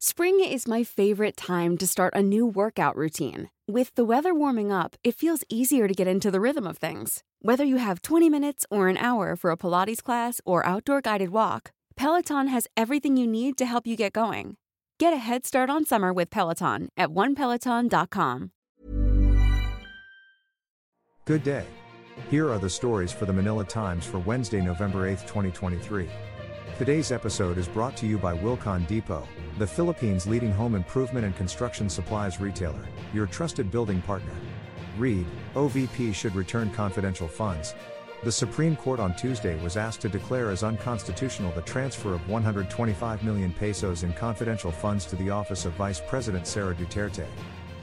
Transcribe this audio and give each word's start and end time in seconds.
Spring 0.00 0.38
is 0.38 0.68
my 0.68 0.84
favorite 0.84 1.36
time 1.36 1.76
to 1.76 1.84
start 1.84 2.14
a 2.14 2.22
new 2.22 2.46
workout 2.46 2.94
routine. 2.94 3.50
With 3.66 3.92
the 3.96 4.04
weather 4.04 4.32
warming 4.32 4.70
up, 4.70 4.94
it 5.02 5.16
feels 5.16 5.42
easier 5.48 5.88
to 5.88 5.92
get 5.92 6.06
into 6.06 6.30
the 6.30 6.40
rhythm 6.40 6.68
of 6.68 6.78
things. 6.78 7.24
Whether 7.42 7.64
you 7.64 7.78
have 7.78 8.02
20 8.02 8.30
minutes 8.30 8.64
or 8.70 8.86
an 8.86 8.96
hour 8.96 9.34
for 9.34 9.50
a 9.50 9.56
Pilates 9.56 10.00
class 10.00 10.40
or 10.44 10.64
outdoor 10.64 11.00
guided 11.00 11.30
walk, 11.30 11.72
Peloton 11.96 12.46
has 12.46 12.68
everything 12.76 13.16
you 13.16 13.26
need 13.26 13.58
to 13.58 13.66
help 13.66 13.88
you 13.88 13.96
get 13.96 14.12
going. 14.12 14.56
Get 15.00 15.12
a 15.12 15.16
head 15.16 15.44
start 15.44 15.68
on 15.68 15.84
summer 15.84 16.12
with 16.12 16.30
Peloton 16.30 16.90
at 16.96 17.08
onepeloton.com. 17.08 18.52
Good 21.24 21.42
day. 21.42 21.64
Here 22.30 22.48
are 22.48 22.60
the 22.60 22.70
stories 22.70 23.10
for 23.10 23.26
the 23.26 23.32
Manila 23.32 23.64
Times 23.64 24.06
for 24.06 24.20
Wednesday, 24.20 24.60
November 24.60 25.08
8, 25.08 25.18
2023. 25.22 26.08
Today's 26.78 27.10
episode 27.10 27.58
is 27.58 27.66
brought 27.66 27.96
to 27.96 28.06
you 28.06 28.18
by 28.18 28.36
Wilcon 28.38 28.86
Depot, 28.86 29.26
the 29.58 29.66
Philippines' 29.66 30.28
leading 30.28 30.52
home 30.52 30.76
improvement 30.76 31.26
and 31.26 31.34
construction 31.34 31.90
supplies 31.90 32.40
retailer, 32.40 32.86
your 33.12 33.26
trusted 33.26 33.68
building 33.68 34.00
partner. 34.02 34.30
Read, 34.96 35.26
OVP 35.56 36.14
should 36.14 36.36
return 36.36 36.70
confidential 36.70 37.26
funds. 37.26 37.74
The 38.22 38.30
Supreme 38.30 38.76
Court 38.76 39.00
on 39.00 39.16
Tuesday 39.16 39.60
was 39.60 39.76
asked 39.76 40.02
to 40.02 40.08
declare 40.08 40.50
as 40.50 40.62
unconstitutional 40.62 41.50
the 41.50 41.62
transfer 41.62 42.14
of 42.14 42.28
125 42.28 43.24
million 43.24 43.52
pesos 43.52 44.04
in 44.04 44.12
confidential 44.12 44.70
funds 44.70 45.04
to 45.06 45.16
the 45.16 45.30
office 45.30 45.64
of 45.64 45.72
Vice 45.72 46.00
President 46.06 46.46
Sara 46.46 46.76
Duterte. 46.76 47.26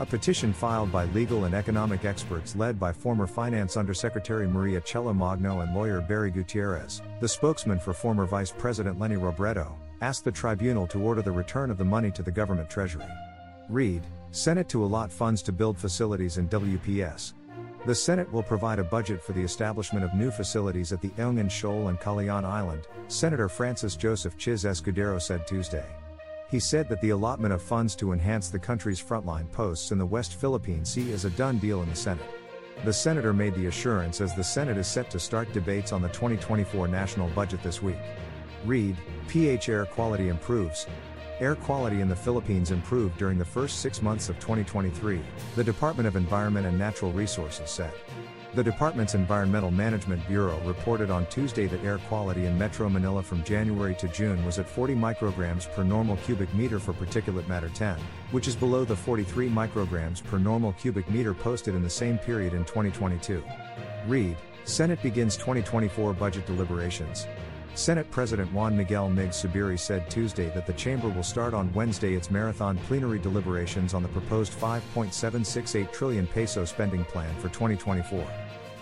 A 0.00 0.06
petition 0.06 0.52
filed 0.52 0.92
by 0.92 1.06
legal 1.06 1.44
and 1.44 1.54
economic 1.56 2.04
experts 2.04 2.54
led 2.54 2.78
by 2.78 2.92
former 2.92 3.26
Finance 3.26 3.76
Undersecretary 3.76 4.46
Maria 4.46 4.80
Cielo 4.80 5.12
Magno 5.12 5.58
and 5.58 5.74
lawyer 5.74 6.00
Barry 6.00 6.30
Gutierrez, 6.30 7.02
the 7.20 7.26
spokesman 7.26 7.80
for 7.80 7.92
former 7.92 8.24
Vice 8.24 8.52
President 8.52 9.00
Leni 9.00 9.16
Robredo, 9.16 9.72
asked 10.00 10.24
the 10.24 10.30
tribunal 10.30 10.86
to 10.86 11.02
order 11.02 11.20
the 11.20 11.32
return 11.32 11.68
of 11.68 11.78
the 11.78 11.84
money 11.84 12.12
to 12.12 12.22
the 12.22 12.30
government 12.30 12.70
treasury. 12.70 13.08
Read, 13.68 14.02
Senate 14.30 14.68
to 14.68 14.84
allot 14.84 15.10
funds 15.10 15.42
to 15.42 15.50
build 15.50 15.76
facilities 15.76 16.38
in 16.38 16.48
WPS. 16.48 17.32
The 17.84 17.94
Senate 17.94 18.32
will 18.32 18.44
provide 18.44 18.78
a 18.78 18.84
budget 18.84 19.20
for 19.20 19.32
the 19.32 19.42
establishment 19.42 20.04
of 20.04 20.14
new 20.14 20.30
facilities 20.30 20.92
at 20.92 21.00
the 21.00 21.10
Ayungin 21.10 21.50
Shoal 21.50 21.88
and 21.88 21.98
Calayan 21.98 22.44
Island, 22.44 22.86
Senator 23.08 23.48
Francis 23.48 23.96
Joseph 23.96 24.38
Chiz 24.38 24.62
Escudero 24.62 25.20
said 25.20 25.44
Tuesday. 25.44 25.86
He 26.50 26.60
said 26.60 26.88
that 26.88 27.02
the 27.02 27.10
allotment 27.10 27.52
of 27.52 27.60
funds 27.60 27.94
to 27.96 28.12
enhance 28.12 28.48
the 28.48 28.58
country's 28.58 29.02
frontline 29.02 29.52
posts 29.52 29.92
in 29.92 29.98
the 29.98 30.06
West 30.06 30.34
Philippine 30.36 30.82
Sea 30.82 31.10
is 31.10 31.26
a 31.26 31.30
done 31.30 31.58
deal 31.58 31.82
in 31.82 31.90
the 31.90 31.94
Senate. 31.94 32.24
The 32.86 32.92
senator 32.92 33.34
made 33.34 33.54
the 33.54 33.66
assurance 33.66 34.22
as 34.22 34.34
the 34.34 34.42
Senate 34.42 34.78
is 34.78 34.86
set 34.86 35.10
to 35.10 35.20
start 35.20 35.52
debates 35.52 35.92
on 35.92 36.00
the 36.00 36.08
2024 36.08 36.88
national 36.88 37.28
budget 37.30 37.62
this 37.62 37.82
week. 37.82 37.98
Read, 38.64 38.96
PH 39.26 39.68
air 39.68 39.84
quality 39.84 40.28
improves. 40.28 40.86
Air 41.38 41.54
quality 41.54 42.00
in 42.00 42.08
the 42.08 42.16
Philippines 42.16 42.70
improved 42.70 43.18
during 43.18 43.36
the 43.36 43.44
first 43.44 43.80
six 43.80 44.00
months 44.00 44.30
of 44.30 44.36
2023, 44.40 45.20
the 45.54 45.62
Department 45.62 46.06
of 46.06 46.16
Environment 46.16 46.66
and 46.66 46.78
Natural 46.78 47.12
Resources 47.12 47.68
said. 47.68 47.92
The 48.54 48.64
department's 48.64 49.14
Environmental 49.14 49.70
Management 49.70 50.26
Bureau 50.26 50.58
reported 50.64 51.10
on 51.10 51.26
Tuesday 51.26 51.66
that 51.66 51.84
air 51.84 51.98
quality 52.08 52.46
in 52.46 52.56
Metro 52.56 52.88
Manila 52.88 53.22
from 53.22 53.44
January 53.44 53.94
to 53.96 54.08
June 54.08 54.42
was 54.42 54.58
at 54.58 54.66
40 54.66 54.94
micrograms 54.94 55.70
per 55.74 55.84
normal 55.84 56.16
cubic 56.16 56.52
meter 56.54 56.78
for 56.78 56.94
particulate 56.94 57.46
matter 57.46 57.68
10, 57.68 57.98
which 58.30 58.48
is 58.48 58.56
below 58.56 58.86
the 58.86 58.96
43 58.96 59.50
micrograms 59.50 60.24
per 60.24 60.38
normal 60.38 60.72
cubic 60.72 61.08
meter 61.10 61.34
posted 61.34 61.74
in 61.74 61.82
the 61.82 61.90
same 61.90 62.16
period 62.16 62.54
in 62.54 62.64
2022. 62.64 63.44
Read, 64.06 64.34
Senate 64.64 65.02
begins 65.02 65.36
2024 65.36 66.14
budget 66.14 66.46
deliberations. 66.46 67.26
Senate 67.74 68.10
President 68.10 68.52
Juan 68.52 68.76
Miguel 68.76 69.08
Mig 69.08 69.30
Zubiri 69.30 69.78
said 69.78 70.10
Tuesday 70.10 70.50
that 70.54 70.66
the 70.66 70.72
chamber 70.72 71.08
will 71.08 71.22
start 71.22 71.54
on 71.54 71.72
Wednesday 71.74 72.14
its 72.14 72.30
marathon 72.30 72.76
plenary 72.86 73.18
deliberations 73.18 73.94
on 73.94 74.02
the 74.02 74.08
proposed 74.08 74.52
5.768 74.52 75.92
trillion 75.92 76.26
peso 76.26 76.64
spending 76.64 77.04
plan 77.04 77.34
for 77.36 77.48
2024. 77.48 78.26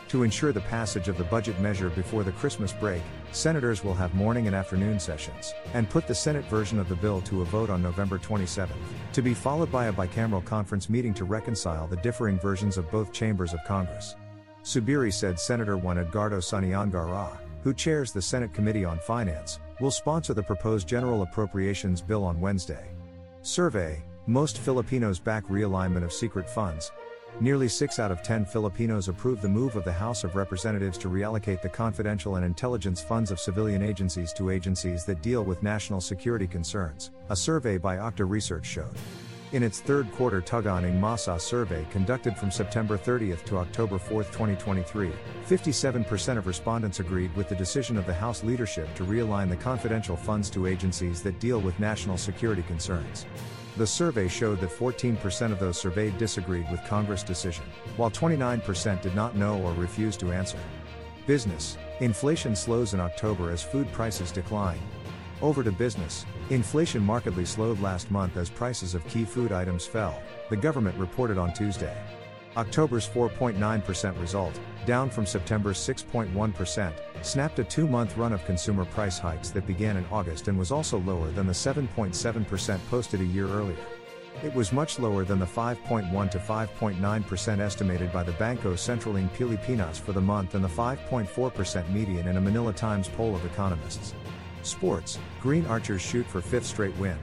To 0.08 0.22
ensure 0.22 0.52
the 0.52 0.60
passage 0.60 1.08
of 1.08 1.18
the 1.18 1.24
budget 1.24 1.58
measure 1.60 1.90
before 1.90 2.22
the 2.22 2.30
Christmas 2.32 2.72
break, 2.72 3.02
senators 3.32 3.82
will 3.82 3.94
have 3.94 4.14
morning 4.14 4.46
and 4.46 4.54
afternoon 4.54 5.00
sessions, 5.00 5.52
and 5.74 5.90
put 5.90 6.06
the 6.06 6.14
Senate 6.14 6.44
version 6.44 6.78
of 6.78 6.88
the 6.88 6.94
bill 6.94 7.20
to 7.22 7.42
a 7.42 7.44
vote 7.44 7.70
on 7.70 7.82
November 7.82 8.16
27, 8.16 8.76
to 9.12 9.20
be 9.20 9.34
followed 9.34 9.70
by 9.72 9.86
a 9.86 9.92
bicameral 9.92 10.44
conference 10.44 10.88
meeting 10.88 11.12
to 11.12 11.24
reconcile 11.24 11.88
the 11.88 11.96
differing 11.96 12.38
versions 12.38 12.78
of 12.78 12.88
both 12.92 13.12
chambers 13.12 13.52
of 13.52 13.58
Congress. 13.66 14.14
Zubiri 14.62 15.12
said 15.12 15.40
Senator 15.40 15.76
Juan 15.76 15.98
Edgardo 15.98 16.38
Sonny 16.38 16.72
Angara, 16.72 17.38
who 17.62 17.74
chairs 17.74 18.12
the 18.12 18.22
Senate 18.22 18.52
Committee 18.52 18.84
on 18.84 18.98
Finance, 18.98 19.60
will 19.80 19.90
sponsor 19.90 20.34
the 20.34 20.42
proposed 20.42 20.88
General 20.88 21.22
Appropriations 21.22 22.00
Bill 22.00 22.24
on 22.24 22.40
Wednesday. 22.40 22.88
Survey 23.42 24.02
Most 24.26 24.58
Filipinos 24.58 25.20
back 25.20 25.46
realignment 25.46 26.02
of 26.02 26.12
secret 26.12 26.48
funds. 26.48 26.90
Nearly 27.38 27.68
6 27.68 27.98
out 27.98 28.10
of 28.10 28.22
10 28.22 28.46
Filipinos 28.46 29.08
approve 29.08 29.42
the 29.42 29.48
move 29.48 29.76
of 29.76 29.84
the 29.84 29.92
House 29.92 30.24
of 30.24 30.36
Representatives 30.36 30.96
to 30.98 31.08
reallocate 31.08 31.60
the 31.60 31.68
confidential 31.68 32.36
and 32.36 32.44
intelligence 32.44 33.02
funds 33.02 33.30
of 33.30 33.38
civilian 33.38 33.82
agencies 33.82 34.32
to 34.32 34.50
agencies 34.50 35.04
that 35.04 35.20
deal 35.20 35.44
with 35.44 35.62
national 35.62 36.00
security 36.00 36.46
concerns, 36.46 37.10
a 37.28 37.36
survey 37.36 37.76
by 37.76 37.98
OCTA 37.98 38.24
Research 38.24 38.64
showed. 38.64 38.96
In 39.52 39.62
its 39.62 39.80
third 39.80 40.10
quarter 40.10 40.42
Tugon 40.42 40.82
Masa 41.00 41.40
survey 41.40 41.86
conducted 41.92 42.36
from 42.36 42.50
September 42.50 42.96
30 42.96 43.36
to 43.46 43.58
October 43.58 43.96
4, 43.96 44.24
2023, 44.24 45.12
57% 45.46 46.36
of 46.36 46.48
respondents 46.48 46.98
agreed 46.98 47.34
with 47.36 47.48
the 47.48 47.54
decision 47.54 47.96
of 47.96 48.06
the 48.06 48.14
House 48.14 48.42
leadership 48.42 48.92
to 48.96 49.04
realign 49.04 49.48
the 49.48 49.54
confidential 49.54 50.16
funds 50.16 50.50
to 50.50 50.66
agencies 50.66 51.22
that 51.22 51.38
deal 51.38 51.60
with 51.60 51.78
national 51.78 52.18
security 52.18 52.62
concerns. 52.64 53.24
The 53.76 53.86
survey 53.86 54.26
showed 54.26 54.58
that 54.60 54.70
14% 54.70 55.52
of 55.52 55.60
those 55.60 55.78
surveyed 55.78 56.18
disagreed 56.18 56.66
with 56.68 56.84
Congress' 56.84 57.22
decision, 57.22 57.64
while 57.96 58.10
29% 58.10 59.00
did 59.00 59.14
not 59.14 59.36
know 59.36 59.62
or 59.62 59.72
refused 59.74 60.18
to 60.20 60.32
answer. 60.32 60.58
Business 61.28 61.78
Inflation 62.00 62.56
slows 62.56 62.94
in 62.94 63.00
October 63.00 63.52
as 63.52 63.62
food 63.62 63.90
prices 63.92 64.32
decline, 64.32 64.80
over 65.42 65.62
to 65.62 65.72
business. 65.72 66.24
Inflation 66.50 67.02
markedly 67.02 67.44
slowed 67.44 67.80
last 67.80 68.10
month 68.10 68.36
as 68.36 68.50
prices 68.50 68.94
of 68.94 69.06
key 69.08 69.24
food 69.24 69.52
items 69.52 69.86
fell, 69.86 70.20
the 70.50 70.56
government 70.56 70.96
reported 70.98 71.38
on 71.38 71.52
Tuesday. 71.52 71.96
October's 72.56 73.06
4.9% 73.06 74.20
result, 74.20 74.58
down 74.86 75.10
from 75.10 75.26
September's 75.26 75.78
6.1%, 75.78 76.92
snapped 77.22 77.58
a 77.58 77.64
two 77.64 77.86
month 77.86 78.16
run 78.16 78.32
of 78.32 78.44
consumer 78.46 78.84
price 78.86 79.18
hikes 79.18 79.50
that 79.50 79.66
began 79.66 79.96
in 79.96 80.06
August 80.10 80.48
and 80.48 80.58
was 80.58 80.72
also 80.72 80.98
lower 81.00 81.30
than 81.32 81.46
the 81.46 81.52
7.7% 81.52 82.80
posted 82.88 83.20
a 83.20 83.24
year 83.24 83.48
earlier. 83.48 83.76
It 84.42 84.54
was 84.54 84.72
much 84.72 84.98
lower 84.98 85.24
than 85.24 85.38
the 85.38 85.46
5.1 85.46 86.30
to 86.30 86.38
5.9% 86.38 87.58
estimated 87.58 88.12
by 88.12 88.22
the 88.22 88.32
Bangko 88.32 88.74
Sentral 88.74 89.18
ng 89.18 89.28
Pilipinas 89.30 89.98
for 89.98 90.12
the 90.12 90.20
month 90.20 90.54
and 90.54 90.62
the 90.62 90.68
5.4% 90.68 91.90
median 91.90 92.28
in 92.28 92.36
a 92.36 92.40
Manila 92.40 92.72
Times 92.72 93.08
poll 93.08 93.34
of 93.34 93.44
economists. 93.46 94.14
Sports 94.66 95.18
Green 95.40 95.64
Archers 95.66 96.02
shoot 96.02 96.26
for 96.26 96.40
fifth 96.40 96.66
straight 96.66 96.96
win. 96.98 97.16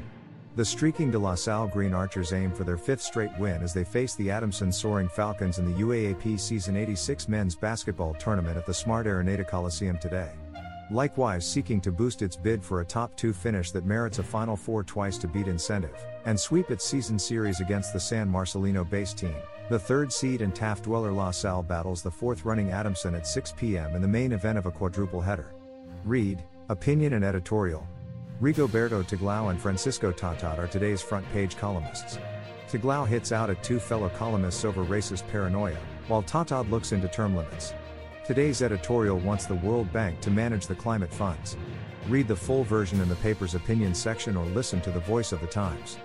The 0.55 0.63
streaking 0.63 1.11
de 1.11 1.17
La 1.17 1.35
Salle 1.35 1.67
Green 1.67 1.93
Archers 1.93 2.31
aim 2.31 2.51
for 2.51 2.63
their 2.63 2.77
fifth 2.77 3.01
straight 3.01 3.35
win 3.39 3.61
as 3.61 3.73
they 3.73 3.83
face 3.83 4.15
the 4.15 4.31
Adamson 4.31 4.71
Soaring 4.71 5.09
Falcons 5.09 5.57
in 5.57 5.65
the 5.65 5.81
UAAP 5.81 6.39
Season 6.39 6.77
86 6.77 7.27
men's 7.27 7.55
basketball 7.55 8.13
tournament 8.13 8.55
at 8.55 8.65
the 8.65 8.73
Smart 8.73 9.07
Araneta 9.07 9.47
Coliseum 9.47 9.97
today. 9.97 10.31
Likewise, 10.91 11.47
seeking 11.49 11.81
to 11.81 11.91
boost 11.91 12.21
its 12.21 12.35
bid 12.35 12.63
for 12.63 12.81
a 12.81 12.85
top 12.85 13.15
two 13.15 13.33
finish 13.33 13.71
that 13.71 13.85
merits 13.85 14.19
a 14.19 14.23
Final 14.23 14.55
Four 14.55 14.83
twice 14.83 15.17
to 15.17 15.27
beat 15.27 15.47
incentive, 15.47 16.05
and 16.25 16.39
sweep 16.39 16.69
its 16.69 16.85
season 16.85 17.17
series 17.17 17.59
against 17.59 17.93
the 17.93 17.99
San 17.99 18.31
Marcelino 18.31 18.87
based 18.87 19.17
team. 19.17 19.35
The 19.69 19.79
third 19.79 20.13
seed 20.13 20.41
and 20.41 20.53
Taft 20.53 20.83
Dweller 20.83 21.11
La 21.11 21.31
Salle 21.31 21.63
battles 21.63 22.03
the 22.03 22.11
fourth 22.11 22.45
running 22.45 22.69
Adamson 22.69 23.15
at 23.15 23.25
6 23.25 23.53
p.m. 23.57 23.95
in 23.95 24.01
the 24.01 24.07
main 24.07 24.33
event 24.33 24.59
of 24.59 24.67
a 24.67 24.71
quadruple 24.71 25.21
header. 25.21 25.53
Read, 26.05 26.43
Opinion 26.73 27.13
and 27.13 27.23
Editorial. 27.23 27.87
Rigoberto 28.41 29.03
Tiglao 29.03 29.51
and 29.51 29.61
Francisco 29.61 30.11
Tatad 30.11 30.57
are 30.57 30.65
today's 30.65 31.03
front 31.03 31.23
page 31.31 31.55
columnists. 31.55 32.17
Tiglao 32.67 33.07
hits 33.07 33.31
out 33.31 33.51
at 33.51 33.63
two 33.63 33.79
fellow 33.79 34.09
columnists 34.09 34.65
over 34.65 34.83
racist 34.83 35.27
paranoia, 35.27 35.77
while 36.07 36.23
Tatad 36.23 36.71
looks 36.71 36.91
into 36.91 37.07
term 37.07 37.35
limits. 37.35 37.75
Today's 38.25 38.63
editorial 38.63 39.19
wants 39.19 39.45
the 39.45 39.53
World 39.53 39.93
Bank 39.93 40.19
to 40.21 40.31
manage 40.31 40.65
the 40.65 40.73
climate 40.73 41.13
funds. 41.13 41.57
Read 42.09 42.27
the 42.27 42.35
full 42.35 42.63
version 42.63 42.99
in 43.01 43.07
the 43.07 43.17
paper's 43.17 43.53
opinion 43.53 43.93
section 43.93 44.35
or 44.35 44.47
listen 44.47 44.81
to 44.81 44.89
the 44.89 45.01
voice 45.01 45.31
of 45.31 45.41
the 45.41 45.47
Times. 45.47 45.99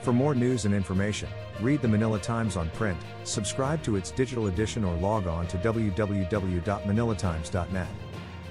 For 0.00 0.14
more 0.14 0.34
news 0.34 0.64
and 0.64 0.74
information, 0.74 1.28
read 1.60 1.82
the 1.82 1.88
Manila 1.88 2.18
Times 2.18 2.56
on 2.56 2.70
print, 2.70 2.96
subscribe 3.24 3.82
to 3.82 3.96
its 3.96 4.10
digital 4.10 4.46
edition 4.46 4.84
or 4.84 4.96
log 4.96 5.26
on 5.26 5.46
to 5.48 5.58
www.manilatimes.net. 5.58 7.88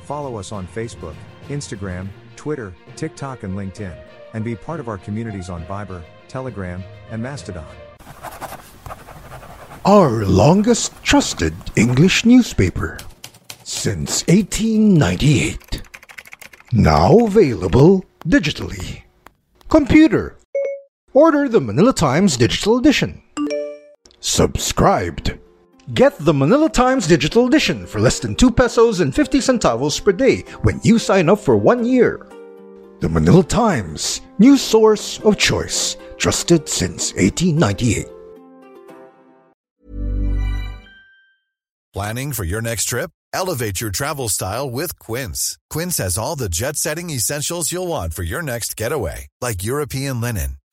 Follow 0.04 0.36
us 0.36 0.52
on 0.52 0.68
Facebook, 0.68 1.16
Instagram, 1.50 2.08
Twitter, 2.36 2.74
TikTok, 2.96 3.44
and 3.44 3.56
LinkedIn, 3.56 3.96
and 4.34 4.44
be 4.44 4.56
part 4.56 4.80
of 4.80 4.88
our 4.88 4.98
communities 4.98 5.50
on 5.50 5.64
Viber, 5.66 6.02
Telegram, 6.28 6.84
and 7.12 7.22
Mastodon. 7.22 7.66
Our 9.86 10.26
longest 10.26 10.94
trusted 11.04 11.54
English 11.76 12.26
newspaper 12.26 13.00
since 13.64 14.26
1898. 14.28 15.82
Now 16.72 17.26
available 17.26 18.06
digitally. 18.26 19.04
Computer 19.70 20.38
Order 21.14 21.48
the 21.48 21.62
Manila 21.62 21.94
Times 21.94 22.38
Digital 22.38 22.78
Edition. 22.78 23.22
Subscribed. 24.20 25.38
Get 25.92 26.18
the 26.18 26.34
Manila 26.34 26.70
Times 26.70 27.08
Digital 27.08 27.46
Edition 27.46 27.86
for 27.86 28.00
less 28.00 28.20
than 28.20 28.36
2 28.36 28.52
pesos 28.52 29.02
and 29.02 29.14
50 29.14 29.40
centavos 29.40 30.02
per 30.02 30.14
day 30.14 30.38
when 30.62 30.80
you 30.82 30.98
sign 30.98 31.28
up 31.28 31.40
for 31.40 31.58
one 31.58 31.84
year. 31.84 32.26
The 33.02 33.10
Manila 33.10 33.44
Times, 33.44 34.22
new 34.40 34.56
source 34.56 35.20
of 35.26 35.38
choice, 35.38 35.98
trusted 36.18 36.70
since 36.70 37.14
1898. 37.16 38.08
Planning 41.94 42.32
for 42.32 42.46
your 42.46 42.62
next 42.62 42.86
trip? 42.86 43.12
Elevate 43.34 43.82
your 43.82 43.92
travel 43.92 44.30
style 44.30 44.72
with 44.72 44.98
Quince. 45.00 45.58
Quince 45.70 45.98
has 45.98 46.18
all 46.18 46.38
the 46.38 46.48
jet 46.48 46.78
setting 46.78 47.10
essentials 47.10 47.74
you'll 47.74 47.88
want 47.88 48.14
for 48.14 48.24
your 48.24 48.42
next 48.42 48.78
getaway, 48.78 49.28
like 49.42 49.66
European 49.66 50.22
linen, 50.22 50.58